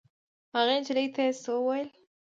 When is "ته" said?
1.13-1.21